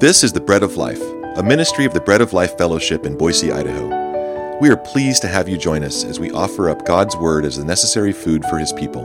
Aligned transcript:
This 0.00 0.22
is 0.22 0.32
the 0.32 0.40
Bread 0.40 0.62
of 0.62 0.76
Life, 0.76 1.02
a 1.34 1.42
ministry 1.42 1.84
of 1.84 1.92
the 1.92 2.00
Bread 2.00 2.20
of 2.20 2.32
Life 2.32 2.56
Fellowship 2.56 3.04
in 3.04 3.18
Boise, 3.18 3.50
Idaho. 3.50 4.58
We 4.60 4.70
are 4.70 4.76
pleased 4.76 5.22
to 5.22 5.28
have 5.28 5.48
you 5.48 5.58
join 5.58 5.82
us 5.82 6.04
as 6.04 6.20
we 6.20 6.30
offer 6.30 6.70
up 6.70 6.86
God's 6.86 7.16
Word 7.16 7.44
as 7.44 7.56
the 7.56 7.64
necessary 7.64 8.12
food 8.12 8.44
for 8.44 8.58
His 8.58 8.72
people. 8.72 9.02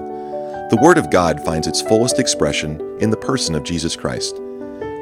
The 0.70 0.78
Word 0.80 1.00
of 1.00 1.10
God 1.10 1.44
finds 1.44 1.66
its 1.66 1.82
fullest 1.82 2.20
expression 2.20 2.80
in 3.00 3.10
the 3.10 3.18
person 3.18 3.56
of 3.56 3.64
Jesus 3.64 3.96
Christ. 3.96 4.40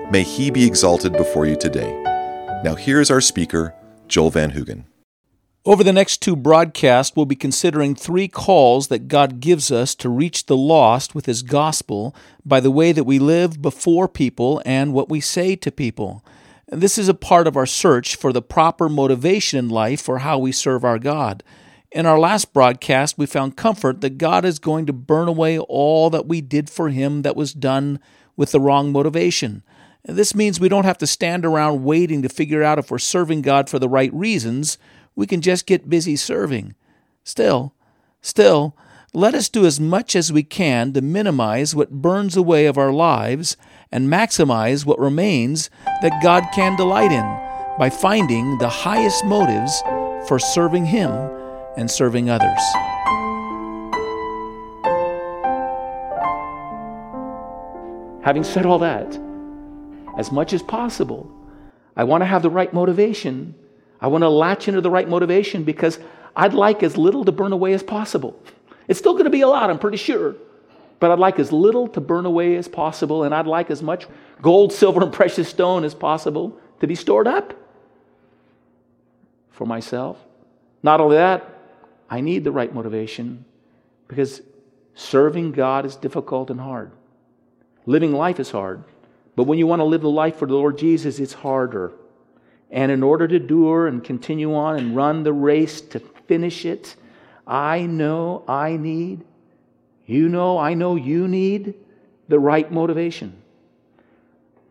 May 0.09 0.23
He 0.23 0.49
be 0.49 0.65
exalted 0.65 1.11
before 1.11 1.45
you 1.45 1.57
today. 1.57 1.91
Now, 2.63 2.75
here 2.75 3.01
is 3.01 3.11
our 3.11 3.19
speaker, 3.19 3.75
Joel 4.07 4.29
Van 4.29 4.51
Hoogen. 4.51 4.85
Over 5.63 5.83
the 5.83 5.93
next 5.93 6.23
two 6.23 6.35
broadcasts, 6.35 7.15
we'll 7.15 7.27
be 7.27 7.35
considering 7.35 7.93
three 7.93 8.27
calls 8.27 8.87
that 8.87 9.07
God 9.07 9.39
gives 9.39 9.71
us 9.71 9.93
to 9.95 10.09
reach 10.09 10.47
the 10.47 10.57
lost 10.57 11.13
with 11.13 11.27
His 11.27 11.43
gospel 11.43 12.15
by 12.43 12.59
the 12.59 12.71
way 12.71 12.91
that 12.91 13.03
we 13.03 13.19
live 13.19 13.61
before 13.61 14.07
people 14.07 14.59
and 14.65 14.91
what 14.91 15.07
we 15.07 15.21
say 15.21 15.55
to 15.57 15.71
people. 15.71 16.25
This 16.67 16.97
is 16.97 17.07
a 17.07 17.13
part 17.13 17.45
of 17.45 17.55
our 17.55 17.67
search 17.67 18.15
for 18.15 18.33
the 18.33 18.41
proper 18.41 18.89
motivation 18.89 19.59
in 19.59 19.69
life 19.69 20.01
for 20.01 20.19
how 20.19 20.39
we 20.39 20.51
serve 20.51 20.83
our 20.83 20.97
God. 20.97 21.43
In 21.91 22.07
our 22.07 22.17
last 22.17 22.53
broadcast, 22.53 23.19
we 23.19 23.27
found 23.27 23.55
comfort 23.55 24.01
that 24.01 24.17
God 24.17 24.45
is 24.45 24.57
going 24.57 24.87
to 24.87 24.93
burn 24.93 25.27
away 25.27 25.59
all 25.59 26.09
that 26.09 26.25
we 26.25 26.41
did 26.41 26.71
for 26.71 26.89
Him 26.89 27.21
that 27.21 27.35
was 27.35 27.53
done 27.53 27.99
with 28.35 28.51
the 28.51 28.59
wrong 28.59 28.91
motivation. 28.91 29.61
This 30.03 30.33
means 30.33 30.59
we 30.59 30.69
don't 30.69 30.85
have 30.85 30.97
to 30.97 31.05
stand 31.05 31.45
around 31.45 31.83
waiting 31.83 32.23
to 32.23 32.29
figure 32.29 32.63
out 32.63 32.79
if 32.79 32.89
we're 32.89 32.97
serving 32.97 33.43
God 33.43 33.69
for 33.69 33.77
the 33.77 33.89
right 33.89 34.11
reasons 34.11 34.79
we 35.15 35.27
can 35.27 35.41
just 35.41 35.65
get 35.65 35.89
busy 35.89 36.15
serving. 36.15 36.75
Still, 37.23 37.73
still, 38.21 38.75
let 39.13 39.35
us 39.35 39.49
do 39.49 39.65
as 39.65 39.79
much 39.79 40.15
as 40.15 40.31
we 40.31 40.41
can 40.41 40.93
to 40.93 41.01
minimize 41.01 41.75
what 41.75 41.91
burns 42.01 42.37
away 42.37 42.65
of 42.65 42.77
our 42.77 42.93
lives 42.93 43.57
and 43.91 44.07
maximize 44.07 44.85
what 44.85 44.99
remains 44.99 45.69
that 46.01 46.23
God 46.23 46.45
can 46.53 46.77
delight 46.77 47.11
in 47.11 47.25
by 47.77 47.89
finding 47.89 48.57
the 48.57 48.69
highest 48.69 49.25
motives 49.25 49.81
for 50.27 50.39
serving 50.39 50.85
Him 50.85 51.11
and 51.75 51.91
serving 51.91 52.29
others. 52.29 52.61
Having 58.23 58.43
said 58.43 58.65
all 58.65 58.79
that, 58.79 59.19
as 60.17 60.31
much 60.31 60.53
as 60.53 60.61
possible, 60.61 61.29
I 61.97 62.03
want 62.03 62.21
to 62.21 62.25
have 62.25 62.43
the 62.43 62.49
right 62.49 62.71
motivation 62.71 63.55
I 64.01 64.07
want 64.07 64.23
to 64.23 64.29
latch 64.29 64.67
into 64.67 64.81
the 64.81 64.89
right 64.89 65.07
motivation 65.07 65.63
because 65.63 65.99
I'd 66.35 66.53
like 66.53 66.81
as 66.81 66.97
little 66.97 67.23
to 67.25 67.31
burn 67.31 67.53
away 67.53 67.73
as 67.73 67.83
possible. 67.83 68.37
It's 68.87 68.99
still 68.99 69.13
going 69.13 69.25
to 69.25 69.29
be 69.29 69.41
a 69.41 69.47
lot, 69.47 69.69
I'm 69.69 69.79
pretty 69.79 69.97
sure. 69.97 70.35
But 70.99 71.11
I'd 71.11 71.19
like 71.19 71.39
as 71.39 71.51
little 71.51 71.87
to 71.89 72.01
burn 72.01 72.25
away 72.25 72.55
as 72.55 72.67
possible, 72.67 73.23
and 73.23 73.33
I'd 73.33 73.47
like 73.47 73.71
as 73.71 73.81
much 73.81 74.07
gold, 74.41 74.73
silver, 74.81 75.03
and 75.03 75.13
precious 75.13 75.49
stone 75.49 75.83
as 75.83 75.93
possible 75.93 76.57
to 76.79 76.87
be 76.87 76.95
stored 76.95 77.27
up 77.27 77.53
for 79.51 79.65
myself. 79.65 80.17
Not 80.83 80.99
only 80.99 81.17
that, 81.17 81.47
I 82.09 82.21
need 82.21 82.43
the 82.43 82.51
right 82.51 82.73
motivation 82.73 83.45
because 84.07 84.41
serving 84.95 85.51
God 85.51 85.85
is 85.85 85.95
difficult 85.95 86.49
and 86.49 86.59
hard. 86.59 86.91
Living 87.85 88.13
life 88.13 88.39
is 88.39 88.51
hard. 88.51 88.83
But 89.35 89.45
when 89.45 89.57
you 89.57 89.67
want 89.67 89.79
to 89.79 89.85
live 89.85 90.01
the 90.01 90.09
life 90.09 90.35
for 90.37 90.47
the 90.47 90.55
Lord 90.55 90.77
Jesus, 90.77 91.19
it's 91.19 91.33
harder. 91.33 91.93
And 92.71 92.91
in 92.91 93.03
order 93.03 93.27
to 93.27 93.35
endure 93.35 93.87
and 93.87 94.03
continue 94.03 94.55
on 94.55 94.77
and 94.77 94.95
run 94.95 95.23
the 95.23 95.33
race 95.33 95.81
to 95.81 95.99
finish 95.99 96.65
it, 96.65 96.95
I 97.45 97.81
know 97.81 98.43
I 98.47 98.77
need, 98.77 99.25
you 100.05 100.29
know, 100.29 100.57
I 100.57 100.73
know 100.73 100.95
you 100.95 101.27
need 101.27 101.73
the 102.29 102.39
right 102.39 102.71
motivation. 102.71 103.35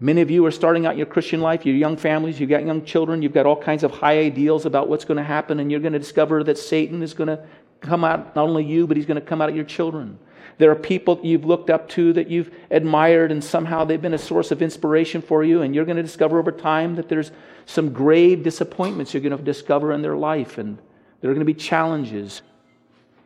Many 0.03 0.23
of 0.23 0.31
you 0.31 0.47
are 0.47 0.51
starting 0.51 0.87
out 0.87 0.97
your 0.97 1.05
Christian 1.05 1.43
life, 1.43 1.67
your 1.67 1.75
young 1.75 1.99
families, 1.99 2.41
you've 2.41 2.49
got 2.49 2.65
young 2.65 2.87
children, 2.87 3.21
you've 3.21 3.35
got 3.35 3.45
all 3.45 3.61
kinds 3.61 3.85
of 3.85 3.91
high 3.91 4.19
ideals 4.19 4.65
about 4.65 4.89
what's 4.89 5.05
going 5.05 5.19
to 5.19 5.23
happen, 5.23 5.61
and 5.61 5.71
you're 5.71 5.81
going 5.81 5.93
to 5.93 5.99
discover 5.99 6.43
that 6.45 6.57
Satan 6.57 7.03
is 7.03 7.13
going 7.13 7.29
to 7.29 7.45
come 7.83 8.03
out, 8.03 8.35
not 8.35 8.49
only 8.49 8.65
you, 8.65 8.87
but 8.87 8.97
he's 8.97 9.05
going 9.05 9.21
to 9.21 9.27
come 9.27 9.43
out 9.43 9.51
of 9.51 9.57
your 9.57 9.65
children. 9.67 10.19
There 10.59 10.71
are 10.71 10.77
people 10.77 11.21
you've 11.23 11.45
looked 11.45 11.71
up 11.71 11.89
to 11.91 12.13
that 12.15 12.29
you've 12.29 12.53
admired, 12.71 13.33
and 13.33 13.43
somehow 13.43 13.85
they've 13.85 14.01
been 14.01 14.15
a 14.15 14.19
source 14.19 14.51
of 14.51 14.63
inspiration 14.63 15.23
for 15.23 15.45
you. 15.45 15.63
And 15.63 15.75
you're 15.75 15.85
going 15.85 15.97
to 15.97 16.03
discover 16.03 16.39
over 16.39 16.53
time 16.53 16.97
that 16.97 17.09
there's 17.09 17.33
some 17.67 17.93
grave 17.93 18.43
disappointments 18.43 19.15
you're 19.15 19.23
going 19.23 19.37
to 19.37 19.43
discover 19.43 19.93
in 19.93 20.03
their 20.03 20.17
life, 20.17 20.59
and 20.59 20.79
there 21.21 21.31
are 21.31 21.35
going 21.35 21.47
to 21.47 21.53
be 21.53 21.55
challenges. 21.55 22.43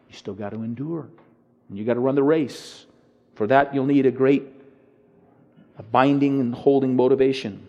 You 0.09 0.17
still 0.17 0.35
got 0.35 0.51
to 0.51 0.63
endure, 0.63 1.09
and 1.69 1.79
you 1.79 1.85
got 1.85 1.95
to 1.95 2.01
run 2.01 2.15
the 2.15 2.23
race. 2.23 2.87
For 3.35 3.47
that, 3.49 3.75
you'll 3.75 3.87
need 3.87 4.07
a 4.07 4.11
great 4.11 4.45
a 5.77 5.83
binding 5.83 6.41
and 6.41 6.55
holding 6.55 6.95
motivation. 6.95 7.67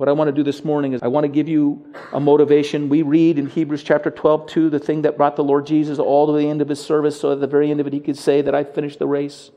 What 0.00 0.08
I 0.08 0.12
want 0.12 0.28
to 0.28 0.32
do 0.32 0.42
this 0.42 0.64
morning 0.64 0.94
is 0.94 1.02
I 1.02 1.08
want 1.08 1.24
to 1.24 1.28
give 1.28 1.46
you 1.46 1.92
a 2.14 2.18
motivation. 2.18 2.88
We 2.88 3.02
read 3.02 3.38
in 3.38 3.46
Hebrews 3.46 3.82
chapter 3.82 4.10
12, 4.10 4.46
2, 4.46 4.70
the 4.70 4.78
thing 4.78 5.02
that 5.02 5.18
brought 5.18 5.36
the 5.36 5.44
Lord 5.44 5.66
Jesus 5.66 5.98
all 5.98 6.26
to 6.26 6.32
the 6.32 6.48
end 6.48 6.62
of 6.62 6.70
his 6.70 6.82
service, 6.82 7.20
so 7.20 7.32
at 7.32 7.40
the 7.40 7.46
very 7.46 7.70
end 7.70 7.80
of 7.80 7.86
it, 7.86 7.92
he 7.92 8.00
could 8.00 8.16
say 8.16 8.40
that 8.40 8.54
I 8.54 8.64
finished 8.64 8.98
the 8.98 9.06
race. 9.06 9.50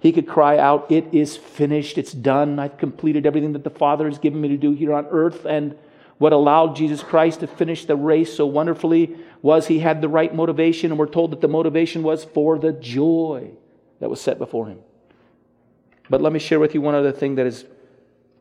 He 0.00 0.10
could 0.10 0.26
cry 0.26 0.56
out, 0.56 0.90
It 0.90 1.12
is 1.12 1.36
finished, 1.36 1.98
it's 1.98 2.12
done, 2.12 2.58
I've 2.58 2.78
completed 2.78 3.26
everything 3.26 3.52
that 3.52 3.64
the 3.64 3.68
Father 3.68 4.08
has 4.08 4.16
given 4.18 4.40
me 4.40 4.48
to 4.48 4.56
do 4.56 4.72
here 4.72 4.94
on 4.94 5.04
earth. 5.10 5.44
And 5.44 5.76
what 6.16 6.32
allowed 6.32 6.74
Jesus 6.74 7.02
Christ 7.02 7.40
to 7.40 7.46
finish 7.46 7.84
the 7.84 7.94
race 7.94 8.34
so 8.34 8.46
wonderfully 8.46 9.14
was 9.42 9.66
he 9.66 9.80
had 9.80 10.00
the 10.00 10.08
right 10.08 10.34
motivation, 10.34 10.90
and 10.90 10.98
we're 10.98 11.04
told 11.04 11.32
that 11.32 11.42
the 11.42 11.48
motivation 11.48 12.02
was 12.02 12.24
for 12.24 12.58
the 12.58 12.72
joy 12.72 13.50
that 14.00 14.08
was 14.08 14.22
set 14.22 14.38
before 14.38 14.68
him. 14.68 14.78
But 16.08 16.22
let 16.22 16.32
me 16.32 16.38
share 16.38 16.60
with 16.60 16.72
you 16.72 16.80
one 16.80 16.94
other 16.94 17.12
thing 17.12 17.34
that 17.34 17.44
is 17.44 17.66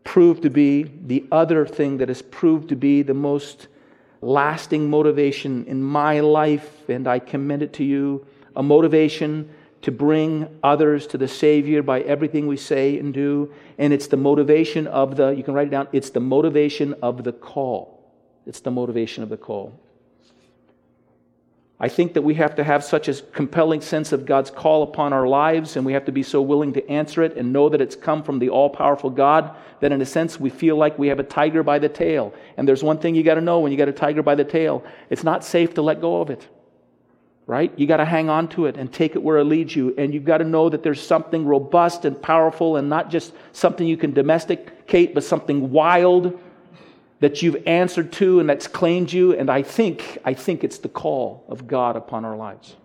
proved 0.03 0.43
to 0.43 0.49
be 0.49 0.83
the 0.83 1.25
other 1.31 1.65
thing 1.65 1.97
that 1.97 2.07
has 2.07 2.21
proved 2.21 2.69
to 2.69 2.75
be 2.75 3.01
the 3.01 3.13
most 3.13 3.67
lasting 4.21 4.89
motivation 4.89 5.65
in 5.65 5.81
my 5.81 6.19
life, 6.19 6.89
and 6.89 7.07
I 7.07 7.19
commend 7.19 7.63
it 7.63 7.73
to 7.73 7.83
you 7.83 8.25
a 8.55 8.63
motivation 8.63 9.49
to 9.81 9.91
bring 9.91 10.47
others 10.61 11.07
to 11.07 11.17
the 11.17 11.27
Savior 11.27 11.81
by 11.81 12.01
everything 12.01 12.47
we 12.47 12.57
say 12.57 12.99
and 12.99 13.13
do. 13.13 13.51
And 13.77 13.91
it's 13.93 14.07
the 14.07 14.17
motivation 14.17 14.85
of 14.87 15.15
the, 15.15 15.29
you 15.29 15.43
can 15.43 15.53
write 15.53 15.67
it 15.67 15.71
down, 15.71 15.87
it's 15.91 16.11
the 16.11 16.19
motivation 16.19 16.93
of 17.01 17.23
the 17.23 17.31
call. 17.31 17.99
It's 18.45 18.59
the 18.59 18.71
motivation 18.71 19.23
of 19.23 19.29
the 19.29 19.37
call. 19.37 19.79
I 21.83 21.89
think 21.89 22.13
that 22.13 22.21
we 22.21 22.35
have 22.35 22.53
to 22.57 22.63
have 22.63 22.83
such 22.83 23.07
a 23.07 23.15
compelling 23.15 23.81
sense 23.81 24.11
of 24.11 24.23
God's 24.23 24.51
call 24.51 24.83
upon 24.83 25.13
our 25.13 25.27
lives, 25.27 25.75
and 25.75 25.83
we 25.83 25.93
have 25.93 26.05
to 26.05 26.11
be 26.11 26.21
so 26.21 26.39
willing 26.39 26.73
to 26.73 26.87
answer 26.87 27.23
it 27.23 27.35
and 27.35 27.51
know 27.51 27.69
that 27.69 27.81
it's 27.81 27.95
come 27.95 28.21
from 28.21 28.37
the 28.37 28.49
all 28.49 28.69
powerful 28.69 29.09
God 29.09 29.55
that, 29.79 29.91
in 29.91 29.99
a 29.99 30.05
sense, 30.05 30.39
we 30.39 30.51
feel 30.51 30.75
like 30.75 30.99
we 30.99 31.07
have 31.07 31.17
a 31.17 31.23
tiger 31.23 31.63
by 31.63 31.79
the 31.79 31.89
tail. 31.89 32.35
And 32.55 32.67
there's 32.67 32.83
one 32.83 32.99
thing 32.99 33.15
you 33.15 33.23
got 33.23 33.33
to 33.33 33.41
know 33.41 33.59
when 33.61 33.71
you 33.71 33.79
got 33.79 33.87
a 33.87 33.93
tiger 33.93 34.21
by 34.21 34.35
the 34.35 34.43
tail 34.43 34.83
it's 35.09 35.23
not 35.23 35.43
safe 35.43 35.73
to 35.73 35.81
let 35.81 36.01
go 36.01 36.21
of 36.21 36.29
it, 36.29 36.47
right? 37.47 37.73
You 37.75 37.87
got 37.87 37.97
to 37.97 38.05
hang 38.05 38.29
on 38.29 38.47
to 38.49 38.67
it 38.67 38.77
and 38.77 38.93
take 38.93 39.15
it 39.15 39.23
where 39.23 39.39
it 39.39 39.45
leads 39.45 39.75
you. 39.75 39.95
And 39.97 40.13
you've 40.13 40.23
got 40.23 40.37
to 40.37 40.43
know 40.43 40.69
that 40.69 40.83
there's 40.83 41.01
something 41.01 41.45
robust 41.45 42.05
and 42.05 42.21
powerful 42.21 42.75
and 42.75 42.89
not 42.89 43.09
just 43.09 43.33
something 43.53 43.87
you 43.87 43.97
can 43.97 44.13
domesticate, 44.13 45.15
but 45.15 45.23
something 45.23 45.71
wild 45.71 46.39
that 47.21 47.41
you've 47.41 47.63
answered 47.65 48.11
to 48.11 48.39
and 48.39 48.49
that's 48.49 48.67
claimed 48.67 49.13
you. 49.13 49.33
And 49.33 49.49
I 49.49 49.61
think, 49.61 50.17
I 50.25 50.33
think 50.33 50.63
it's 50.63 50.79
the 50.79 50.89
call 50.89 51.45
of 51.47 51.67
God 51.67 51.95
upon 51.95 52.25
our 52.25 52.35
lives. 52.35 52.75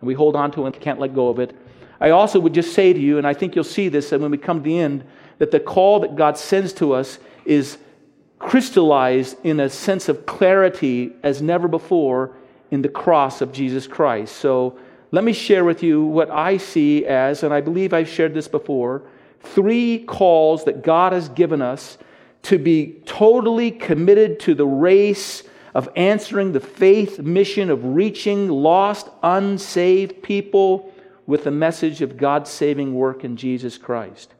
And 0.00 0.06
we 0.06 0.14
hold 0.14 0.36
on 0.36 0.52
to 0.52 0.62
it 0.62 0.66
and 0.66 0.80
can't 0.80 1.00
let 1.00 1.14
go 1.14 1.28
of 1.28 1.40
it. 1.40 1.56
I 1.98 2.10
also 2.10 2.38
would 2.38 2.52
just 2.52 2.74
say 2.74 2.92
to 2.92 2.98
you, 2.98 3.16
and 3.18 3.26
I 3.26 3.32
think 3.32 3.54
you'll 3.54 3.64
see 3.64 3.88
this 3.88 4.12
and 4.12 4.22
when 4.22 4.30
we 4.30 4.38
come 4.38 4.58
to 4.58 4.62
the 4.62 4.78
end, 4.78 5.04
that 5.38 5.50
the 5.50 5.60
call 5.60 6.00
that 6.00 6.16
God 6.16 6.38
sends 6.38 6.72
to 6.74 6.92
us 6.92 7.18
is 7.44 7.78
crystallized 8.38 9.38
in 9.44 9.60
a 9.60 9.70
sense 9.70 10.08
of 10.10 10.26
clarity 10.26 11.12
as 11.22 11.40
never 11.40 11.66
before 11.66 12.36
in 12.70 12.82
the 12.82 12.88
cross 12.88 13.40
of 13.40 13.52
Jesus 13.52 13.86
Christ. 13.86 14.36
So 14.36 14.78
let 15.12 15.24
me 15.24 15.32
share 15.32 15.64
with 15.64 15.82
you 15.82 16.04
what 16.04 16.30
I 16.30 16.58
see 16.58 17.06
as, 17.06 17.42
and 17.42 17.54
I 17.54 17.62
believe 17.62 17.94
I've 17.94 18.08
shared 18.08 18.34
this 18.34 18.48
before, 18.48 19.02
three 19.40 20.00
calls 20.00 20.64
that 20.64 20.82
God 20.82 21.14
has 21.14 21.30
given 21.30 21.62
us 21.62 21.96
to 22.46 22.58
be 22.58 23.02
totally 23.06 23.72
committed 23.72 24.38
to 24.38 24.54
the 24.54 24.66
race 24.66 25.42
of 25.74 25.88
answering 25.96 26.52
the 26.52 26.60
faith 26.60 27.18
mission 27.18 27.70
of 27.70 27.84
reaching 27.84 28.48
lost, 28.48 29.08
unsaved 29.24 30.22
people 30.22 30.92
with 31.26 31.42
the 31.42 31.50
message 31.50 32.02
of 32.02 32.16
God's 32.16 32.48
saving 32.48 32.94
work 32.94 33.24
in 33.24 33.36
Jesus 33.36 33.76
Christ. 33.76 34.32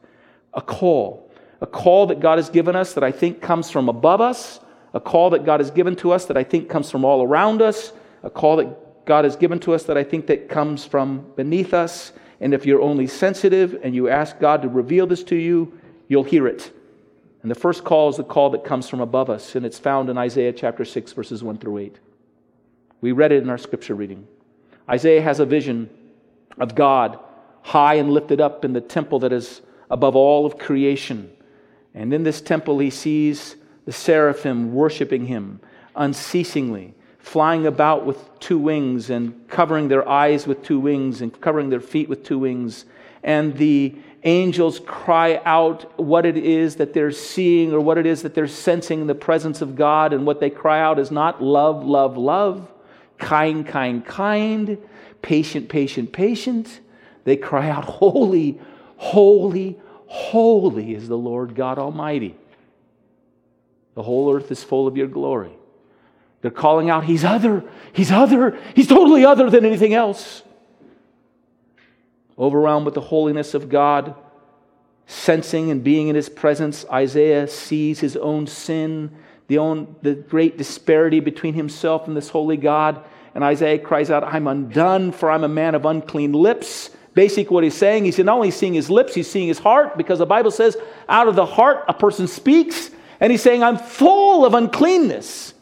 A 0.53 0.61
call. 0.61 1.29
A 1.59 1.67
call 1.67 2.07
that 2.07 2.21
God 2.21 2.37
has 2.37 2.49
given 2.49 2.77
us 2.77 2.93
that 2.93 3.03
I 3.03 3.11
think 3.11 3.41
comes 3.41 3.69
from 3.69 3.89
above 3.89 4.21
us. 4.21 4.61
A 4.93 5.01
call 5.01 5.31
that 5.31 5.43
God 5.43 5.59
has 5.59 5.69
given 5.69 5.97
to 5.97 6.13
us 6.13 6.25
that 6.27 6.37
I 6.37 6.45
think 6.45 6.69
comes 6.69 6.89
from 6.89 7.03
all 7.03 7.21
around 7.21 7.61
us. 7.61 7.91
A 8.23 8.29
call 8.29 8.55
that 8.55 9.05
God 9.05 9.25
has 9.25 9.35
given 9.35 9.59
to 9.59 9.73
us 9.73 9.83
that 9.83 9.97
I 9.97 10.05
think 10.05 10.27
that 10.27 10.47
comes 10.47 10.85
from 10.85 11.29
beneath 11.35 11.73
us. 11.73 12.13
And 12.39 12.53
if 12.53 12.65
you're 12.65 12.81
only 12.81 13.07
sensitive 13.07 13.77
and 13.83 13.93
you 13.93 14.07
ask 14.07 14.39
God 14.39 14.61
to 14.61 14.69
reveal 14.69 15.07
this 15.07 15.25
to 15.25 15.35
you, 15.35 15.77
you'll 16.07 16.23
hear 16.23 16.47
it. 16.47 16.71
And 17.47 17.55
the 17.55 17.61
first 17.61 17.85
call 17.85 18.09
is 18.09 18.17
the 18.17 18.25
call 18.25 18.49
that 18.49 18.65
comes 18.65 18.89
from 18.89 18.99
above 18.99 19.29
us, 19.29 19.55
and 19.55 19.65
it's 19.65 19.79
found 19.79 20.09
in 20.09 20.17
Isaiah 20.17 20.51
chapter 20.51 20.83
6, 20.83 21.13
verses 21.13 21.41
1 21.41 21.59
through 21.59 21.77
8. 21.77 21.99
We 22.99 23.13
read 23.13 23.31
it 23.31 23.41
in 23.41 23.49
our 23.49 23.57
scripture 23.57 23.95
reading. 23.95 24.27
Isaiah 24.89 25.21
has 25.21 25.39
a 25.39 25.45
vision 25.45 25.89
of 26.59 26.75
God 26.75 27.17
high 27.61 27.93
and 27.93 28.11
lifted 28.11 28.41
up 28.41 28.65
in 28.65 28.73
the 28.73 28.81
temple 28.81 29.19
that 29.19 29.31
is 29.31 29.61
above 29.89 30.13
all 30.13 30.45
of 30.45 30.57
creation. 30.57 31.31
And 31.93 32.13
in 32.13 32.23
this 32.23 32.41
temple, 32.41 32.79
he 32.79 32.89
sees 32.89 33.55
the 33.85 33.93
seraphim 33.93 34.73
worshiping 34.73 35.27
him 35.27 35.61
unceasingly, 35.95 36.95
flying 37.17 37.65
about 37.65 38.05
with 38.05 38.29
two 38.41 38.59
wings 38.59 39.09
and 39.09 39.47
covering 39.47 39.87
their 39.87 40.05
eyes 40.05 40.47
with 40.47 40.63
two 40.63 40.81
wings 40.81 41.21
and 41.21 41.39
covering 41.39 41.69
their 41.69 41.79
feet 41.79 42.09
with 42.09 42.25
two 42.25 42.39
wings. 42.39 42.83
And 43.23 43.55
the 43.55 43.95
angels 44.27 44.81
cry 44.81 45.41
out 45.45 45.97
what 45.97 46.25
it 46.25 46.35
is 46.35 46.75
that 46.75 46.93
they're 46.93 47.11
seeing 47.11 47.73
or 47.73 47.79
what 47.79 47.97
it 47.97 48.05
is 48.05 48.23
that 48.23 48.35
they're 48.35 48.47
sensing 48.47 48.99
in 49.01 49.07
the 49.07 49.15
presence 49.15 49.61
of 49.61 49.75
God. 49.75 50.11
And 50.11 50.25
what 50.25 50.41
they 50.41 50.49
cry 50.49 50.81
out 50.81 50.99
is 50.99 51.09
not 51.09 51.41
love, 51.41 51.85
love, 51.85 52.17
love, 52.17 52.69
kind, 53.17 53.65
kind, 53.65 54.05
kind, 54.05 54.77
patient, 55.21 55.69
patient, 55.69 56.11
patient. 56.11 56.81
They 57.23 57.37
cry 57.37 57.69
out, 57.69 57.85
Holy, 57.85 58.59
holy, 58.97 59.79
holy 60.07 60.93
is 60.93 61.07
the 61.07 61.17
Lord 61.17 61.55
God 61.55 61.79
Almighty. 61.79 62.35
The 63.95 64.03
whole 64.03 64.35
earth 64.35 64.51
is 64.51 64.63
full 64.63 64.87
of 64.87 64.97
your 64.97 65.07
glory. 65.07 65.53
They're 66.41 66.51
calling 66.51 66.89
out, 66.89 67.05
He's 67.05 67.23
other, 67.23 67.63
He's 67.93 68.11
other, 68.11 68.59
He's 68.75 68.87
totally 68.87 69.25
other 69.25 69.49
than 69.49 69.65
anything 69.65 69.93
else. 69.93 70.43
Overwhelmed 72.37 72.85
with 72.85 72.93
the 72.93 73.01
holiness 73.01 73.53
of 73.53 73.69
God, 73.69 74.15
sensing 75.07 75.71
and 75.71 75.83
being 75.83 76.07
in 76.07 76.15
His 76.15 76.29
presence, 76.29 76.85
Isaiah 76.91 77.47
sees 77.47 77.99
his 77.99 78.15
own 78.15 78.45
sin, 78.45 79.11
the, 79.47 79.57
own, 79.57 79.95
the 80.01 80.13
great 80.13 80.57
disparity 80.57 81.19
between 81.19 81.53
himself 81.53 82.07
and 82.07 82.15
this 82.15 82.29
holy 82.29 82.57
God. 82.57 83.03
And 83.33 83.43
Isaiah 83.43 83.79
cries 83.79 84.11
out, 84.11 84.23
I'm 84.23 84.47
undone, 84.47 85.11
for 85.11 85.31
I'm 85.31 85.43
a 85.43 85.49
man 85.49 85.75
of 85.75 85.85
unclean 85.85 86.33
lips. 86.33 86.91
Basically, 87.13 87.53
what 87.53 87.63
he's 87.63 87.73
saying, 87.73 88.05
he's 88.05 88.19
not 88.19 88.35
only 88.35 88.51
seeing 88.51 88.73
his 88.73 88.89
lips, 88.89 89.15
he's 89.15 89.29
seeing 89.29 89.47
his 89.47 89.59
heart, 89.59 89.97
because 89.97 90.19
the 90.19 90.25
Bible 90.25 90.51
says, 90.51 90.77
out 91.09 91.27
of 91.27 91.35
the 91.35 91.45
heart 91.45 91.85
a 91.87 91.93
person 91.93 92.27
speaks. 92.27 92.91
And 93.19 93.31
he's 93.31 93.41
saying, 93.41 93.63
I'm 93.63 93.77
full 93.77 94.45
of 94.45 94.53
uncleanness. 94.53 95.55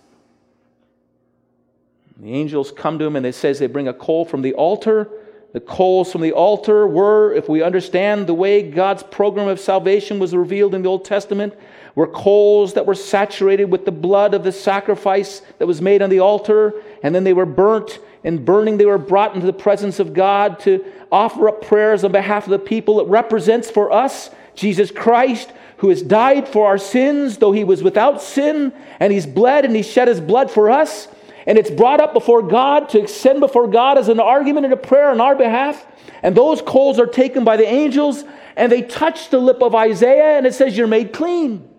The 2.17 2.33
angels 2.33 2.71
come 2.71 2.99
to 2.99 3.05
him 3.05 3.15
and 3.15 3.25
it 3.25 3.35
says 3.35 3.59
they 3.59 3.67
bring 3.67 3.87
a 3.87 3.93
coal 3.93 4.25
from 4.25 4.41
the 4.41 4.53
altar. 4.53 5.09
The 5.55 5.61
coals 5.61 6.11
from 6.11 6.19
the 6.19 6.33
altar 6.33 6.85
were, 6.85 7.33
if 7.33 7.47
we 7.47 7.63
understand 7.63 8.27
the 8.27 8.33
way 8.33 8.61
God's 8.61 9.03
program 9.03 9.47
of 9.47 9.57
salvation 9.57 10.19
was 10.19 10.35
revealed 10.35 10.75
in 10.75 10.81
the 10.81 10.89
Old 10.89 11.05
Testament, 11.05 11.53
were 11.95 12.07
coals 12.07 12.73
that 12.73 12.85
were 12.85 12.93
saturated 12.93 13.71
with 13.71 13.85
the 13.85 13.91
blood 13.93 14.33
of 14.33 14.43
the 14.43 14.51
sacrifice 14.51 15.41
that 15.57 15.65
was 15.65 15.81
made 15.81 16.01
on 16.01 16.09
the 16.09 16.19
altar, 16.19 16.73
and 17.03 17.15
then 17.15 17.23
they 17.23 17.31
were 17.31 17.45
burnt. 17.45 17.99
In 18.25 18.43
burning, 18.43 18.75
they 18.75 18.85
were 18.85 18.97
brought 18.97 19.33
into 19.33 19.47
the 19.47 19.53
presence 19.53 19.97
of 19.97 20.13
God 20.13 20.59
to 20.59 20.83
offer 21.09 21.47
up 21.47 21.61
prayers 21.61 22.03
on 22.03 22.11
behalf 22.11 22.43
of 22.43 22.49
the 22.49 22.59
people. 22.59 22.99
It 22.99 23.07
represents 23.07 23.71
for 23.71 23.93
us 23.93 24.31
Jesus 24.55 24.91
Christ, 24.91 25.53
who 25.77 25.87
has 25.87 26.01
died 26.01 26.49
for 26.49 26.67
our 26.67 26.77
sins, 26.77 27.37
though 27.37 27.53
he 27.53 27.63
was 27.63 27.81
without 27.81 28.21
sin, 28.21 28.73
and 28.99 29.13
he's 29.13 29.25
bled 29.25 29.63
and 29.63 29.73
he 29.73 29.83
shed 29.83 30.09
his 30.09 30.19
blood 30.19 30.51
for 30.51 30.69
us 30.69 31.07
and 31.45 31.57
it's 31.57 31.69
brought 31.69 31.99
up 32.01 32.13
before 32.13 32.41
God 32.41 32.89
to 32.89 32.99
extend 32.99 33.39
before 33.39 33.67
God 33.67 33.97
as 33.97 34.09
an 34.09 34.19
argument 34.19 34.65
and 34.65 34.73
a 34.73 34.77
prayer 34.77 35.09
on 35.09 35.21
our 35.21 35.35
behalf. 35.35 35.85
And 36.23 36.35
those 36.35 36.61
coals 36.61 36.99
are 36.99 37.05
taken 37.05 37.43
by 37.43 37.57
the 37.57 37.67
angels 37.67 38.23
and 38.55 38.71
they 38.71 38.81
touch 38.81 39.29
the 39.29 39.37
lip 39.37 39.61
of 39.61 39.75
Isaiah 39.75 40.37
and 40.37 40.47
it 40.47 40.53
says, 40.53 40.75
You're 40.75 40.87
made 40.87 41.13
clean. 41.13 41.69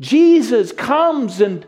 Jesus 0.00 0.72
comes 0.72 1.40
and 1.40 1.64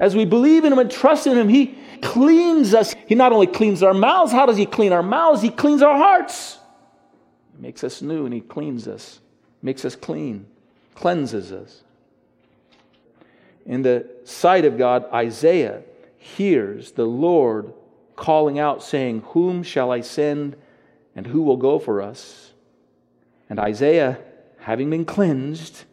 as 0.00 0.16
we 0.16 0.24
believe 0.24 0.64
in 0.64 0.72
him 0.72 0.80
and 0.80 0.90
trust 0.90 1.28
in 1.28 1.38
him, 1.38 1.48
he 1.48 1.78
cleans 2.02 2.74
us. 2.74 2.96
He 3.06 3.14
not 3.14 3.32
only 3.32 3.46
cleans 3.46 3.84
our 3.84 3.94
mouths, 3.94 4.32
how 4.32 4.46
does 4.46 4.56
he 4.56 4.66
clean 4.66 4.92
our 4.92 5.02
mouths? 5.02 5.42
He 5.42 5.50
cleans 5.50 5.82
our 5.82 5.96
hearts. 5.96 6.58
He 7.54 7.62
makes 7.62 7.84
us 7.84 8.02
new 8.02 8.24
and 8.24 8.34
he 8.34 8.40
cleans 8.40 8.88
us, 8.88 9.20
makes 9.62 9.84
us 9.84 9.94
clean, 9.94 10.46
cleanses 10.96 11.52
us. 11.52 11.84
In 13.64 13.82
the 13.82 14.08
sight 14.24 14.64
of 14.64 14.76
God, 14.76 15.04
Isaiah 15.12 15.84
hears 16.22 16.92
the 16.92 17.04
Lord 17.04 17.74
calling 18.14 18.58
out, 18.58 18.82
saying, 18.82 19.22
Whom 19.28 19.64
shall 19.64 19.90
I 19.90 20.02
send, 20.02 20.56
and 21.16 21.26
who 21.26 21.42
will 21.42 21.56
go 21.56 21.80
for 21.80 22.00
us? 22.00 22.52
And 23.50 23.58
Isaiah, 23.58 24.18
having 24.58 24.88
been 24.88 25.04
cleansed, 25.04 25.84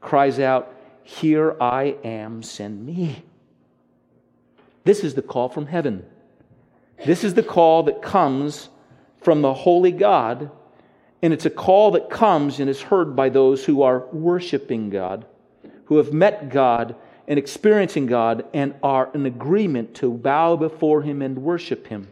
cries 0.00 0.40
out, 0.40 0.74
Here 1.04 1.56
I 1.60 1.96
am, 2.02 2.42
send 2.42 2.84
me. 2.84 3.22
This 4.82 5.04
is 5.04 5.14
the 5.14 5.22
call 5.22 5.48
from 5.48 5.66
heaven. 5.66 6.04
This 7.06 7.22
is 7.22 7.34
the 7.34 7.42
call 7.44 7.84
that 7.84 8.02
comes 8.02 8.70
from 9.22 9.42
the 9.42 9.54
holy 9.54 9.92
God, 9.92 10.50
and 11.22 11.32
it's 11.32 11.46
a 11.46 11.50
call 11.50 11.92
that 11.92 12.10
comes 12.10 12.58
and 12.58 12.68
is 12.68 12.82
heard 12.82 13.14
by 13.14 13.28
those 13.28 13.64
who 13.64 13.82
are 13.82 14.06
worshiping 14.08 14.90
God, 14.90 15.24
who 15.84 15.98
have 15.98 16.12
met 16.12 16.48
God 16.48 16.96
and 17.28 17.38
experiencing 17.38 18.06
God 18.06 18.46
and 18.54 18.74
are 18.82 19.10
in 19.14 19.26
agreement 19.26 19.94
to 19.96 20.10
bow 20.10 20.56
before 20.56 21.02
Him 21.02 21.20
and 21.22 21.38
worship 21.38 21.86
Him. 21.86 22.08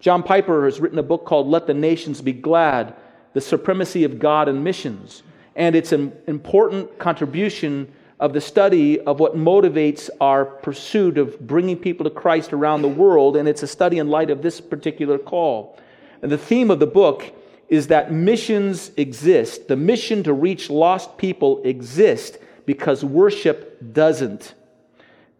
John 0.00 0.22
Piper 0.22 0.64
has 0.64 0.80
written 0.80 0.98
a 0.98 1.02
book 1.02 1.24
called 1.24 1.46
Let 1.46 1.66
the 1.66 1.74
Nations 1.74 2.20
Be 2.20 2.32
Glad 2.32 2.94
The 3.32 3.40
Supremacy 3.40 4.02
of 4.02 4.18
God 4.18 4.48
and 4.48 4.62
Missions. 4.62 5.22
And 5.54 5.76
it's 5.76 5.92
an 5.92 6.12
important 6.26 6.98
contribution 6.98 7.90
of 8.18 8.32
the 8.32 8.40
study 8.40 9.00
of 9.00 9.20
what 9.20 9.36
motivates 9.36 10.10
our 10.20 10.44
pursuit 10.44 11.18
of 11.18 11.38
bringing 11.40 11.76
people 11.76 12.02
to 12.02 12.10
Christ 12.10 12.52
around 12.52 12.82
the 12.82 12.88
world. 12.88 13.36
And 13.36 13.48
it's 13.48 13.62
a 13.62 13.66
study 13.68 13.98
in 13.98 14.08
light 14.08 14.30
of 14.30 14.42
this 14.42 14.60
particular 14.60 15.18
call. 15.18 15.78
And 16.20 16.32
the 16.32 16.38
theme 16.38 16.72
of 16.72 16.80
the 16.80 16.86
book 16.86 17.32
is 17.68 17.86
that 17.88 18.12
missions 18.12 18.90
exist. 18.96 19.68
The 19.68 19.76
mission 19.76 20.24
to 20.24 20.32
reach 20.32 20.68
lost 20.68 21.16
people 21.16 21.62
exists 21.62 22.38
because 22.68 23.02
worship 23.02 23.94
doesn't. 23.94 24.52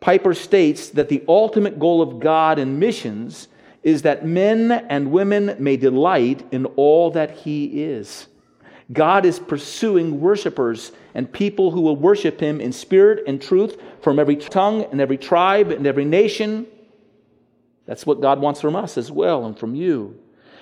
Piper 0.00 0.32
states 0.32 0.88
that 0.88 1.10
the 1.10 1.22
ultimate 1.28 1.78
goal 1.78 2.00
of 2.00 2.20
God 2.20 2.58
in 2.58 2.78
missions 2.78 3.48
is 3.82 4.00
that 4.00 4.24
men 4.24 4.72
and 4.72 5.10
women 5.10 5.54
may 5.58 5.76
delight 5.76 6.42
in 6.52 6.64
all 6.64 7.10
that 7.10 7.32
He 7.32 7.82
is. 7.82 8.28
God 8.94 9.26
is 9.26 9.38
pursuing 9.38 10.22
worshipers 10.22 10.90
and 11.12 11.30
people 11.30 11.70
who 11.70 11.82
will 11.82 11.96
worship 11.96 12.40
Him 12.40 12.62
in 12.62 12.72
spirit 12.72 13.24
and 13.26 13.42
truth 13.42 13.76
from 14.00 14.18
every 14.18 14.36
tongue 14.36 14.84
and 14.84 14.98
every 14.98 15.18
tribe 15.18 15.70
and 15.70 15.86
every 15.86 16.06
nation. 16.06 16.66
That's 17.84 18.06
what 18.06 18.22
God 18.22 18.40
wants 18.40 18.62
from 18.62 18.74
us 18.74 18.96
as 18.96 19.10
well 19.10 19.44
and 19.44 19.58
from 19.58 19.74
you. 19.74 20.18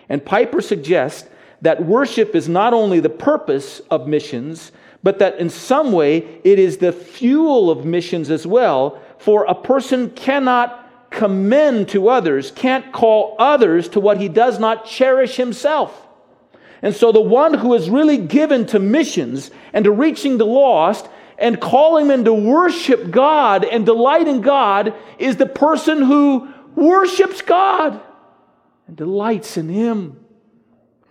And 0.09 0.27
Piper 0.27 0.61
suggests 0.61 1.29
that 1.63 1.87
worship 1.87 2.35
is 2.35 2.49
not 2.49 2.75
only 2.75 2.99
the 2.99 3.09
purpose 3.09 3.81
of 3.89 4.09
missions, 4.09 4.73
but 5.07 5.21
that 5.21 5.39
in 5.39 5.49
some 5.49 5.93
way 5.93 6.17
it 6.43 6.59
is 6.59 6.79
the 6.79 6.91
fuel 6.91 7.71
of 7.71 7.85
missions 7.85 8.29
as 8.29 8.45
well. 8.45 9.01
For 9.19 9.45
a 9.45 9.55
person 9.55 10.11
cannot 10.11 11.11
commend 11.11 11.91
to 11.91 12.09
others, 12.09 12.51
can't 12.51 12.93
call 12.93 13.37
others 13.39 13.89
to 13.91 14.01
what 14.01 14.21
he 14.21 14.29
does 14.29 14.59
not 14.59 14.85
cherish 14.85 15.37
himself. 15.37 16.09
And 16.83 16.93
so 16.93 17.13
the 17.13 17.21
one 17.21 17.55
who 17.55 17.75
is 17.75 17.89
really 17.89 18.19
given 18.19 18.67
to 18.67 18.81
missions 18.81 19.53
and 19.73 19.85
to 19.85 19.93
reaching 19.93 20.39
the 20.39 20.45
lost 20.45 21.09
and 21.39 21.61
calling 21.61 22.09
them 22.09 22.25
to 22.25 22.35
worship 22.35 23.09
God 23.13 23.65
and 23.65 23.87
delight 23.87 24.27
in 24.27 24.41
God 24.41 24.93
is 25.21 25.37
the 25.37 25.47
person 25.47 26.03
who 26.03 26.53
worships 26.75 27.43
God 27.43 28.01
and 28.89 28.97
delights 28.97 29.57
in 29.57 29.69
Him. 29.69 30.26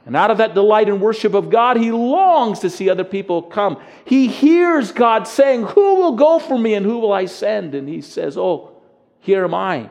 And 0.05 0.15
out 0.15 0.29
of 0.29 0.37
that 0.37 0.53
delight 0.53 0.87
and 0.87 1.01
worship 1.01 1.33
of 1.33 1.49
God, 1.49 1.77
he 1.77 1.91
longs 1.91 2.59
to 2.59 2.69
see 2.69 2.89
other 2.89 3.03
people 3.03 3.41
come. 3.41 3.81
He 4.05 4.27
hears 4.27 4.91
God 4.91 5.27
saying, 5.27 5.63
Who 5.63 5.95
will 5.95 6.11
go 6.11 6.37
for 6.37 6.57
me 6.57 6.75
and 6.75 6.85
who 6.85 6.99
will 6.99 7.11
I 7.11 7.25
send? 7.25 7.73
And 7.73 7.89
he 7.89 8.01
says, 8.01 8.37
Oh, 8.37 8.71
here 9.19 9.43
am 9.43 9.55
I. 9.55 9.89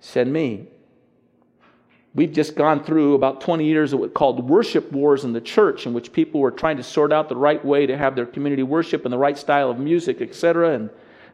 Send 0.00 0.32
me. 0.32 0.68
We've 2.14 2.32
just 2.32 2.56
gone 2.56 2.82
through 2.82 3.12
about 3.12 3.42
20 3.42 3.66
years 3.66 3.92
of 3.92 4.00
what 4.00 4.14
called 4.14 4.48
worship 4.48 4.90
wars 4.90 5.24
in 5.24 5.34
the 5.34 5.40
church, 5.40 5.84
in 5.84 5.92
which 5.92 6.14
people 6.14 6.40
were 6.40 6.50
trying 6.50 6.78
to 6.78 6.82
sort 6.82 7.12
out 7.12 7.28
the 7.28 7.36
right 7.36 7.62
way 7.62 7.84
to 7.84 7.94
have 7.94 8.16
their 8.16 8.24
community 8.24 8.62
worship 8.62 9.04
and 9.04 9.12
the 9.12 9.18
right 9.18 9.36
style 9.36 9.70
of 9.70 9.78
music, 9.78 10.22
etc. 10.22 10.72
And 10.72 10.88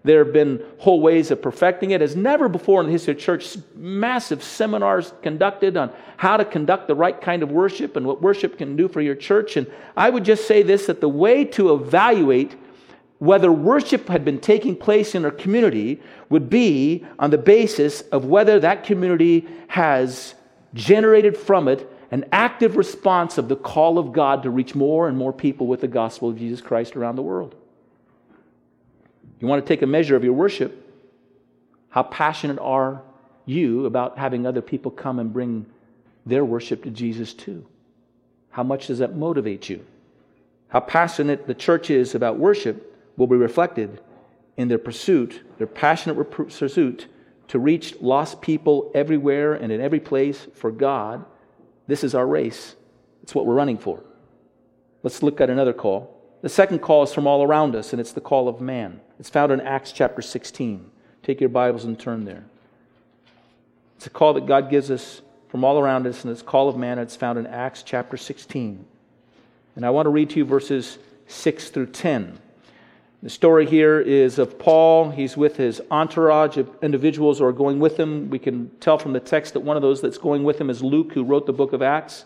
there 0.04 0.25
have 0.25 0.32
been 0.32 0.62
whole 0.78 1.00
ways 1.00 1.30
of 1.30 1.40
perfecting 1.40 1.92
it. 1.92 2.02
As 2.02 2.16
never 2.16 2.49
before 2.49 2.80
in 2.80 2.87
the 2.87 2.92
history 2.92 3.14
of 3.14 3.21
church, 3.21 3.56
massive 3.76 4.42
seminars 4.42 5.12
conducted 5.23 5.76
on 5.76 5.92
how 6.16 6.37
to 6.37 6.44
conduct 6.44 6.88
the 6.88 6.94
right 6.94 7.21
kind 7.21 7.42
of 7.42 7.52
worship 7.52 7.97
and 7.97 8.04
what 8.04 8.21
worship 8.21 8.59
can 8.59 8.75
do 8.75 8.88
for 8.88 9.00
your 9.00 9.14
church. 9.14 9.56
And 9.56 9.71
I 9.97 10.11
would 10.11 10.25
just 10.25 10.49
say 10.49 10.62
this 10.62 10.87
that 10.87 11.00
the 11.00 11.09
way 11.09 11.44
to 11.47 11.75
evaluate 11.75 12.56
whether 13.18 13.52
worship 13.52 14.09
had 14.09 14.25
been 14.25 14.40
taking 14.40 14.75
place 14.75 15.14
in 15.14 15.25
our 15.25 15.30
community 15.30 16.00
would 16.28 16.50
be 16.50 17.06
on 17.21 17.30
the 17.30 17.38
basis 17.38 18.00
of 18.11 18.25
whether 18.25 18.59
that 18.59 18.82
community 18.82 19.47
has 19.68 20.35
generated 20.75 21.37
from 21.37 21.68
it 21.68 21.88
an 22.11 22.25
active 22.32 22.76
response 22.76 23.38
of 23.38 23.49
the 23.49 23.56
call 23.56 23.99
of 23.99 24.12
God 24.12 24.42
to 24.42 24.50
reach 24.50 24.75
more 24.75 25.09
and 25.09 25.16
more 25.16 25.32
people 25.32 25.68
with 25.68 25.80
the 25.80 25.88
gospel 25.88 26.28
of 26.28 26.37
Jesus 26.37 26.61
Christ 26.61 26.97
around 26.97 27.14
the 27.14 27.23
world. 27.23 27.54
You 29.43 29.49
want 29.49 29.67
to 29.67 29.69
take 29.69 29.83
a 29.83 29.87
measure 29.89 30.15
of 30.15 30.23
your 30.23 30.35
worship. 30.35 30.89
How 31.89 32.05
passionate 32.05 32.61
are 32.61 33.03
you 33.45 33.87
about 33.87 34.17
having 34.17 34.47
other 34.47 34.63
people 34.63 34.93
come 34.93 35.19
and 35.19 35.33
bring 35.33 35.67
their 36.25 36.45
worship 36.45 36.85
to 36.85 36.91
Jesus 36.91 37.35
too? 37.35 37.67
How 38.51 38.63
much 38.63 38.87
does 38.87 39.01
that 39.01 39.17
motivate 39.17 39.69
you? 39.69 39.85
How 40.69 40.79
passionate 40.79 41.49
the 41.49 41.55
church 41.55 41.91
is 41.91 42.15
about 42.15 42.39
worship 42.39 42.97
will 43.17 43.27
be 43.27 43.35
reflected 43.35 44.01
in 44.57 44.69
their 44.69 44.79
pursuit, 44.79 45.43
their 45.59 45.67
passionate 45.67 46.23
pursuit 46.31 47.09
to 47.49 47.59
reach 47.59 48.01
lost 48.01 48.43
people 48.43 48.93
everywhere 48.95 49.55
and 49.55 49.73
in 49.73 49.81
every 49.81 50.01
place 50.01 50.47
for 50.55 50.71
God. 50.71 51.25
This 51.89 52.05
is 52.05 52.15
our 52.15 52.29
race. 52.29 52.77
It's 53.25 53.35
what 53.35 53.45
we're 53.45 53.55
running 53.55 53.79
for. 53.79 54.05
Let's 55.03 55.21
look 55.21 55.41
at 55.41 55.51
another 55.51 55.73
call. 55.73 56.22
The 56.43 56.49
second 56.49 56.81
call 56.81 57.05
is 57.05 57.15
from 57.15 57.29
all 57.29 57.45
around 57.45 57.77
us, 57.77 57.93
and 57.93 58.01
it's 58.01 58.11
the 58.11 58.21
call 58.21 58.49
of 58.49 58.61
man. 58.61 59.01
It's 59.21 59.31
found 59.31 59.53
in 59.53 59.61
Acts 59.61 59.93
chapter 59.93 60.21
16. 60.21 60.91
Take 61.23 61.41
your 61.41 61.49
Bibles 61.49 61.85
and 61.85 61.97
turn 61.97 62.25
there. 62.25 62.45
It's 63.97 64.09
a 64.09 64.11
call 64.11 64.35
that 64.35 64.47
God 64.47 64.69
gives 64.69 64.91
us 64.91 65.23
from 65.49 65.63
all 65.63 65.79
around 65.79 66.05
us, 66.05 66.25
and 66.25 66.33
it's 66.33 66.43
call 66.43 66.69
of 66.69 66.77
man. 66.77 66.99
It's 66.99 67.15
found 67.15 67.39
in 67.39 67.47
Acts 67.47 67.85
chapter 67.85 68.17
16. 68.17 68.85
And 69.77 69.87
I 69.87 69.91
want 69.91 70.07
to 70.07 70.11
read 70.11 70.31
to 70.31 70.39
you 70.39 70.45
verses 70.45 70.99
6 71.29 71.71
through 71.71 71.87
10. 71.87 72.37
The 73.23 73.31
story 73.31 73.65
here 73.65 74.01
is 74.01 74.41
of 74.41 74.59
Paul. 74.59 75.11
He's 75.11 75.37
with 75.37 75.57
his 75.57 75.81
entourage 75.93 76.57
of 76.57 76.69
individuals 76.83 77.39
who 77.39 77.45
are 77.45 77.53
going 77.53 77.79
with 77.79 77.97
him. 77.97 78.31
We 78.31 78.41
can 78.41 78.69
tell 78.81 78.99
from 78.99 79.13
the 79.13 79.21
text 79.21 79.53
that 79.53 79.61
one 79.61 79.77
of 79.77 79.83
those 79.83 80.01
that's 80.01 80.19
going 80.19 80.43
with 80.43 80.61
him 80.61 80.71
is 80.71 80.83
Luke, 80.83 81.13
who 81.13 81.23
wrote 81.23 81.47
the 81.47 81.53
book 81.53 81.73
of 81.73 81.83
Acts. 81.83 82.25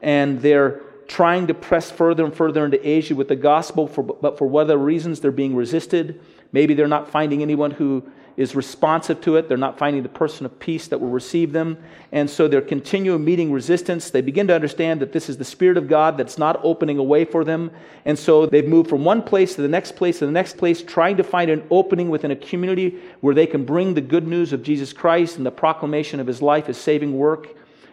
And 0.00 0.42
they're 0.42 0.82
trying 1.08 1.46
to 1.46 1.54
press 1.54 1.90
further 1.90 2.24
and 2.24 2.34
further 2.34 2.64
into 2.64 2.86
Asia 2.86 3.14
with 3.16 3.28
the 3.28 3.36
gospel, 3.36 3.88
for, 3.88 4.02
but 4.02 4.38
for 4.38 4.46
whatever 4.46 4.82
reasons, 4.82 5.20
they're 5.20 5.32
being 5.32 5.56
resisted. 5.56 6.20
Maybe 6.52 6.74
they're 6.74 6.86
not 6.86 7.10
finding 7.10 7.42
anyone 7.42 7.72
who 7.72 8.04
is 8.36 8.54
responsive 8.54 9.20
to 9.22 9.34
it. 9.34 9.48
They're 9.48 9.56
not 9.56 9.78
finding 9.78 10.04
the 10.04 10.08
person 10.08 10.46
of 10.46 10.60
peace 10.60 10.86
that 10.88 11.00
will 11.00 11.08
receive 11.08 11.52
them. 11.52 11.76
And 12.12 12.30
so 12.30 12.46
they're 12.46 12.60
continuing 12.60 13.24
meeting 13.24 13.50
resistance. 13.50 14.10
They 14.10 14.20
begin 14.20 14.46
to 14.46 14.54
understand 14.54 15.00
that 15.00 15.12
this 15.12 15.28
is 15.28 15.38
the 15.38 15.44
Spirit 15.44 15.76
of 15.76 15.88
God 15.88 16.16
that's 16.16 16.38
not 16.38 16.60
opening 16.62 16.98
a 16.98 17.02
way 17.02 17.24
for 17.24 17.42
them. 17.42 17.72
And 18.04 18.16
so 18.16 18.46
they've 18.46 18.68
moved 18.68 18.88
from 18.88 19.04
one 19.04 19.22
place 19.22 19.56
to 19.56 19.62
the 19.62 19.68
next 19.68 19.96
place 19.96 20.20
to 20.20 20.26
the 20.26 20.32
next 20.32 20.56
place, 20.56 20.82
trying 20.82 21.16
to 21.16 21.24
find 21.24 21.50
an 21.50 21.66
opening 21.70 22.10
within 22.10 22.30
a 22.30 22.36
community 22.36 23.00
where 23.22 23.34
they 23.34 23.46
can 23.46 23.64
bring 23.64 23.94
the 23.94 24.00
good 24.00 24.28
news 24.28 24.52
of 24.52 24.62
Jesus 24.62 24.92
Christ 24.92 25.36
and 25.36 25.44
the 25.44 25.50
proclamation 25.50 26.20
of 26.20 26.26
his 26.28 26.40
life, 26.40 26.66
his 26.66 26.78
saving 26.78 27.18
work. 27.18 27.48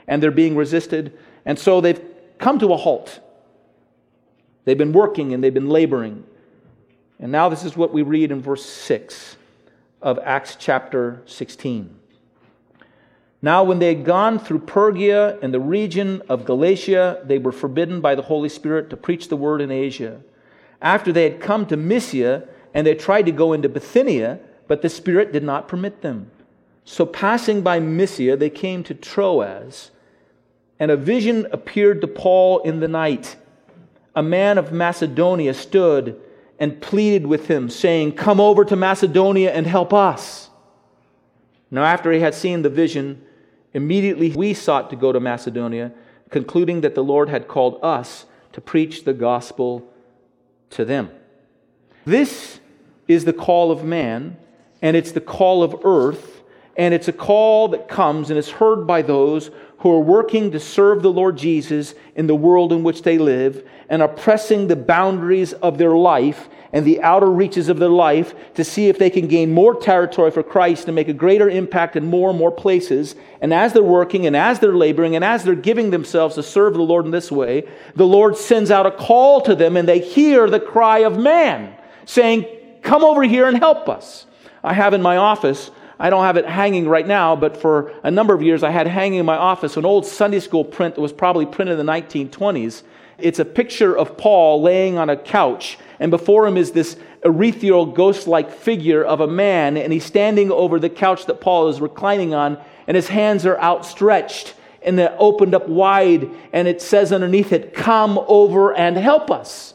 And 0.07 0.21
they're 0.21 0.29
being 0.29 0.55
resisted. 0.55 1.17
And 1.45 1.57
so 1.57 1.81
they've 1.81 1.99
come 2.37 2.59
to 2.59 2.73
a 2.73 2.77
halt. 2.77 3.19
They've 4.65 4.77
been 4.77 4.93
working 4.93 5.33
and 5.33 5.43
they've 5.43 5.53
been 5.53 5.69
laboring. 5.69 6.23
And 7.19 7.31
now 7.31 7.49
this 7.49 7.63
is 7.63 7.77
what 7.77 7.93
we 7.93 8.01
read 8.01 8.31
in 8.31 8.41
verse 8.41 8.65
6 8.65 9.37
of 10.01 10.19
Acts 10.23 10.57
chapter 10.59 11.21
16. 11.25 11.99
Now, 13.41 13.63
when 13.63 13.79
they 13.79 13.93
had 13.93 14.05
gone 14.05 14.39
through 14.39 14.65
Phrygia 14.65 15.37
and 15.41 15.53
the 15.53 15.59
region 15.59 16.23
of 16.27 16.45
Galatia, 16.45 17.21
they 17.25 17.37
were 17.37 17.51
forbidden 17.51 18.01
by 18.01 18.15
the 18.15 18.23
Holy 18.23 18.49
Spirit 18.49 18.89
to 18.89 18.97
preach 18.97 19.27
the 19.27 19.37
word 19.37 19.61
in 19.61 19.69
Asia. 19.69 20.21
After 20.81 21.11
they 21.11 21.29
had 21.29 21.39
come 21.39 21.65
to 21.67 21.77
Mysia, 21.77 22.47
and 22.73 22.85
they 22.85 22.95
tried 22.95 23.25
to 23.27 23.31
go 23.31 23.53
into 23.53 23.69
Bithynia, 23.69 24.39
but 24.67 24.81
the 24.81 24.89
Spirit 24.89 25.31
did 25.31 25.43
not 25.43 25.67
permit 25.67 26.01
them. 26.01 26.31
So, 26.83 27.05
passing 27.05 27.61
by 27.61 27.79
Mysia, 27.79 28.35
they 28.35 28.49
came 28.49 28.83
to 28.83 28.93
Troas, 28.93 29.91
and 30.79 30.91
a 30.91 30.97
vision 30.97 31.47
appeared 31.51 32.01
to 32.01 32.07
Paul 32.07 32.59
in 32.59 32.79
the 32.79 32.87
night. 32.87 33.35
A 34.15 34.23
man 34.23 34.57
of 34.57 34.71
Macedonia 34.71 35.53
stood 35.53 36.19
and 36.59 36.81
pleaded 36.81 37.27
with 37.27 37.47
him, 37.47 37.69
saying, 37.69 38.13
Come 38.13 38.39
over 38.39 38.63
to 38.65 38.75
Macedonia 38.75 39.53
and 39.53 39.67
help 39.67 39.93
us. 39.93 40.49
Now, 41.71 41.83
after 41.83 42.11
he 42.11 42.19
had 42.19 42.33
seen 42.33 42.61
the 42.61 42.69
vision, 42.69 43.21
immediately 43.73 44.31
we 44.31 44.53
sought 44.53 44.89
to 44.89 44.95
go 44.95 45.11
to 45.11 45.19
Macedonia, 45.19 45.91
concluding 46.29 46.81
that 46.81 46.95
the 46.95 47.03
Lord 47.03 47.29
had 47.29 47.47
called 47.47 47.79
us 47.83 48.25
to 48.53 48.61
preach 48.61 49.03
the 49.03 49.13
gospel 49.13 49.85
to 50.71 50.85
them. 50.85 51.11
This 52.05 52.59
is 53.07 53.25
the 53.25 53.33
call 53.33 53.71
of 53.71 53.83
man, 53.83 54.37
and 54.81 54.95
it's 54.95 55.11
the 55.11 55.21
call 55.21 55.63
of 55.63 55.81
earth, 55.83 56.41
and 56.77 56.93
it's 56.93 57.07
a 57.07 57.13
call 57.13 57.67
that 57.69 57.87
comes 57.87 58.29
and 58.29 58.39
is 58.39 58.49
heard 58.49 58.85
by 58.87 59.01
those 59.01 59.49
who 59.85 59.91
are 59.91 59.99
working 59.99 60.49
to 60.49 60.59
serve 60.59 61.03
the 61.03 61.11
Lord 61.11 61.37
Jesus 61.37 61.93
in 62.15 62.25
the 62.25 62.33
world 62.33 62.73
in 62.73 62.81
which 62.81 63.03
they 63.03 63.19
live 63.19 63.63
and 63.87 64.01
are 64.01 64.07
pressing 64.07 64.65
the 64.65 64.75
boundaries 64.75 65.53
of 65.53 65.77
their 65.77 65.95
life 65.95 66.49
and 66.73 66.83
the 66.87 67.03
outer 67.03 67.29
reaches 67.29 67.69
of 67.69 67.77
their 67.77 67.87
life 67.87 68.33
to 68.55 68.63
see 68.63 68.89
if 68.89 68.97
they 68.97 69.11
can 69.11 69.27
gain 69.27 69.53
more 69.53 69.79
territory 69.79 70.31
for 70.31 70.41
Christ 70.41 70.87
and 70.87 70.95
make 70.95 71.07
a 71.07 71.13
greater 71.13 71.47
impact 71.47 71.95
in 71.95 72.07
more 72.07 72.31
and 72.31 72.39
more 72.39 72.49
places. 72.51 73.13
And 73.41 73.53
as 73.53 73.73
they're 73.73 73.83
working 73.83 74.25
and 74.25 74.35
as 74.35 74.59
they're 74.59 74.75
laboring 74.75 75.15
and 75.15 75.23
as 75.23 75.43
they're 75.43 75.53
giving 75.53 75.91
themselves 75.91 76.33
to 76.33 76.41
serve 76.41 76.73
the 76.73 76.81
Lord 76.81 77.05
in 77.05 77.11
this 77.11 77.31
way, 77.31 77.69
the 77.95 78.07
Lord 78.07 78.37
sends 78.37 78.71
out 78.71 78.87
a 78.87 78.91
call 78.91 79.39
to 79.41 79.53
them 79.53 79.77
and 79.77 79.87
they 79.87 79.99
hear 79.99 80.49
the 80.49 80.59
cry 80.59 81.01
of 81.01 81.19
man 81.19 81.77
saying, 82.05 82.47
Come 82.81 83.03
over 83.03 83.21
here 83.21 83.47
and 83.47 83.59
help 83.59 83.87
us. 83.87 84.25
I 84.63 84.73
have 84.73 84.95
in 84.95 85.03
my 85.03 85.17
office 85.17 85.69
I 85.99 86.09
don't 86.09 86.23
have 86.23 86.37
it 86.37 86.45
hanging 86.45 86.87
right 86.87 87.07
now, 87.07 87.35
but 87.35 87.55
for 87.55 87.93
a 88.03 88.11
number 88.11 88.33
of 88.33 88.41
years 88.41 88.63
I 88.63 88.71
had 88.71 88.87
hanging 88.87 89.19
in 89.19 89.25
my 89.25 89.37
office 89.37 89.77
an 89.77 89.85
old 89.85 90.05
Sunday 90.05 90.39
school 90.39 90.63
print 90.63 90.95
that 90.95 91.01
was 91.01 91.13
probably 91.13 91.45
printed 91.45 91.79
in 91.79 91.85
the 91.85 91.91
1920s. 91.91 92.83
It's 93.17 93.39
a 93.39 93.45
picture 93.45 93.97
of 93.97 94.17
Paul 94.17 94.61
laying 94.61 94.97
on 94.97 95.09
a 95.09 95.15
couch, 95.15 95.77
and 95.99 96.11
before 96.11 96.45
him 96.45 96.57
is 96.57 96.71
this 96.71 96.97
ethereal, 97.23 97.85
ghost 97.85 98.27
like 98.27 98.51
figure 98.51 99.03
of 99.03 99.21
a 99.21 99.27
man, 99.27 99.77
and 99.77 99.93
he's 99.93 100.03
standing 100.03 100.51
over 100.51 100.79
the 100.79 100.89
couch 100.89 101.25
that 101.27 101.39
Paul 101.39 101.69
is 101.69 101.79
reclining 101.79 102.33
on, 102.33 102.57
and 102.87 102.95
his 102.95 103.07
hands 103.07 103.45
are 103.45 103.59
outstretched 103.59 104.53
and 104.85 104.97
they're 104.99 105.15
opened 105.17 105.55
up 105.55 105.67
wide, 105.67 106.29
and 106.53 106.67
it 106.67 106.81
says 106.81 107.11
underneath 107.11 107.51
it, 107.51 107.73
Come 107.73 108.19
over 108.27 108.73
and 108.73 108.95
help 108.95 109.31
us. 109.31 109.73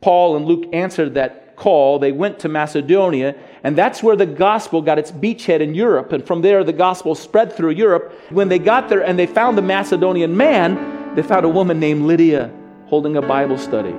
Paul 0.00 0.36
and 0.36 0.46
Luke 0.46 0.70
answered 0.72 1.14
that 1.14 1.56
call, 1.56 1.98
they 1.98 2.12
went 2.12 2.38
to 2.38 2.48
Macedonia, 2.48 3.34
and 3.64 3.76
that's 3.76 4.02
where 4.02 4.16
the 4.16 4.26
gospel 4.26 4.82
got 4.82 4.98
its 4.98 5.10
beachhead 5.10 5.60
in 5.60 5.74
Europe. 5.74 6.12
And 6.12 6.24
from 6.24 6.42
there, 6.42 6.62
the 6.62 6.72
gospel 6.72 7.14
spread 7.14 7.52
through 7.52 7.70
Europe. 7.70 8.12
When 8.30 8.48
they 8.48 8.58
got 8.58 8.88
there 8.88 9.04
and 9.04 9.18
they 9.18 9.26
found 9.26 9.58
the 9.58 9.62
Macedonian 9.62 10.36
man, 10.36 11.14
they 11.14 11.22
found 11.22 11.44
a 11.44 11.48
woman 11.48 11.80
named 11.80 12.02
Lydia 12.02 12.52
holding 12.86 13.16
a 13.16 13.22
Bible 13.22 13.58
study. 13.58 13.94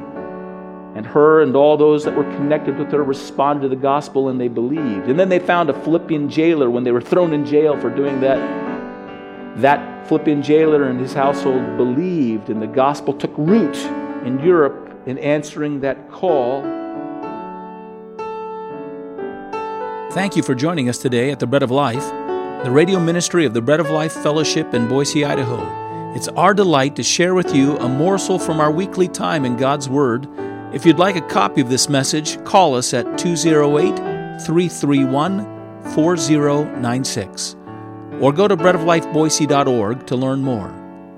And 0.96 1.06
her 1.06 1.42
and 1.42 1.56
all 1.56 1.78
those 1.78 2.04
that 2.06 2.16
were 2.16 2.24
connected 2.24 2.78
with 2.78 2.92
her 2.92 3.04
responded 3.04 3.64
to 3.64 3.70
the 3.70 3.76
gospel 3.76 4.30
and 4.30 4.40
they 4.40 4.48
believed. 4.48 5.08
And 5.08 5.20
then 5.20 5.30
they 5.30 5.40
found 5.40 5.70
a 5.70 5.84
Philippian 5.84 6.30
jailer 6.30 6.70
when 6.70 6.84
they 6.84 6.92
were 6.92 7.02
thrown 7.02 7.34
in 7.34 7.46
jail 7.46 7.80
for 7.80 7.90
doing 7.90 8.20
that. 8.22 8.38
That 9.58 10.08
Philippian 10.08 10.42
jailer 10.42 10.86
and 10.86 11.00
his 11.00 11.14
household 11.14 11.78
believed, 11.78 12.50
and 12.50 12.62
the 12.62 12.68
gospel 12.68 13.14
took 13.14 13.38
root 13.38 13.76
in 14.26 14.40
Europe 14.44 15.04
in 15.06 15.18
answering 15.20 15.82
that 15.82 16.10
call 16.10 16.64
Thank 20.12 20.36
you 20.36 20.42
for 20.42 20.56
joining 20.56 20.90
us 20.90 20.98
today 20.98 21.30
at 21.30 21.40
the 21.40 21.46
Bread 21.46 21.62
of 21.62 21.70
Life, 21.70 22.04
the 22.64 22.72
radio 22.72 23.00
ministry 23.00 23.46
of 23.46 23.54
the 23.54 23.62
Bread 23.62 23.80
of 23.80 23.92
Life 23.92 24.12
Fellowship 24.12 24.74
in 24.74 24.88
Boise, 24.88 25.24
Idaho. 25.24 26.16
It's 26.16 26.28
our 26.30 26.56
delight 26.56 26.96
to 26.96 27.04
share 27.04 27.36
with 27.36 27.54
you 27.54 27.78
a 27.78 27.88
morsel 27.88 28.40
from 28.40 28.60
our 28.60 28.72
weekly 28.72 29.08
time 29.08 29.46
in 29.46 29.56
God's 29.56 29.88
Word. 29.88 30.28
If 30.74 30.84
you'd 30.84 30.98
like 30.98 31.16
a 31.16 31.22
copy 31.22 31.62
of 31.62 31.70
this 31.70 31.90
message, 31.90 32.44
call 32.44 32.74
us 32.74 32.92
at 32.96 33.20
208 33.20 33.96
331 34.42 35.94
4096 35.94 37.56
or 38.20 38.34
go 38.34 38.48
to 38.48 38.58
breadoflifeboise.org 38.58 40.08
to 40.08 40.16
learn 40.16 40.42
more. 40.42 40.70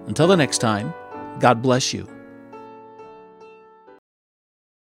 Until 0.07 0.27
the 0.27 0.35
next 0.35 0.57
time, 0.57 0.93
God 1.39 1.61
bless 1.61 1.93
you. 1.93 2.09